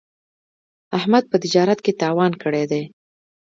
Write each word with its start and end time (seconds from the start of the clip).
احمد 0.97 1.23
په 1.31 1.37
تجارت 1.43 1.79
کې 1.85 1.97
تاوان 2.01 2.31
کړی 2.43 2.63
دی. 2.71 2.83